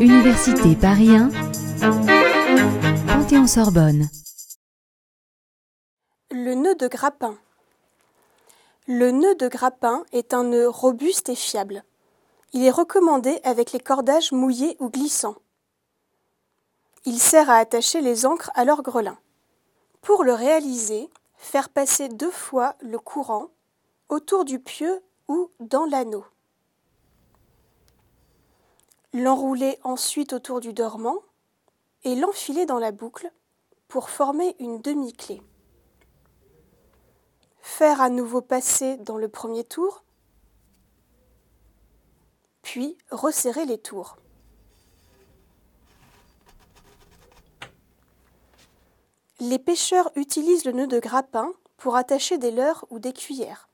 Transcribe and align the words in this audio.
Université 0.00 0.74
Paris 0.74 1.10
1, 1.10 1.30
Panthéon-Sorbonne. 3.06 4.08
Le 6.30 6.54
nœud 6.54 6.74
de 6.74 6.88
grappin. 6.88 7.36
Le 8.86 9.10
nœud 9.10 9.34
de 9.34 9.48
grappin 9.48 10.04
est 10.12 10.32
un 10.32 10.44
nœud 10.44 10.68
robuste 10.68 11.28
et 11.28 11.34
fiable. 11.34 11.84
Il 12.52 12.64
est 12.64 12.70
recommandé 12.70 13.40
avec 13.42 13.72
les 13.72 13.80
cordages 13.80 14.32
mouillés 14.32 14.76
ou 14.78 14.88
glissants. 14.88 15.36
Il 17.04 17.18
sert 17.18 17.50
à 17.50 17.56
attacher 17.56 18.00
les 18.00 18.26
ancres 18.26 18.50
à 18.54 18.64
leur 18.64 18.82
grelin. 18.82 19.18
Pour 20.00 20.24
le 20.24 20.32
réaliser, 20.32 21.10
faire 21.36 21.68
passer 21.68 22.08
deux 22.08 22.30
fois 22.30 22.76
le 22.80 22.98
courant 22.98 23.48
autour 24.08 24.44
du 24.44 24.58
pieu 24.58 25.02
ou 25.28 25.50
dans 25.60 25.84
l'anneau. 25.84 26.24
L'enrouler 29.18 29.78
ensuite 29.82 30.34
autour 30.34 30.60
du 30.60 30.74
dormant 30.74 31.22
et 32.04 32.14
l'enfiler 32.16 32.66
dans 32.66 32.78
la 32.78 32.92
boucle 32.92 33.32
pour 33.88 34.10
former 34.10 34.54
une 34.58 34.82
demi-clé. 34.82 35.40
Faire 37.62 38.02
à 38.02 38.10
nouveau 38.10 38.42
passer 38.42 38.98
dans 38.98 39.16
le 39.16 39.30
premier 39.30 39.64
tour, 39.64 40.04
puis 42.60 42.98
resserrer 43.10 43.64
les 43.64 43.78
tours. 43.78 44.18
Les 49.40 49.58
pêcheurs 49.58 50.10
utilisent 50.16 50.66
le 50.66 50.72
nœud 50.72 50.88
de 50.88 51.00
grappin 51.00 51.50
pour 51.78 51.96
attacher 51.96 52.36
des 52.36 52.50
leurres 52.50 52.84
ou 52.90 52.98
des 52.98 53.14
cuillères. 53.14 53.70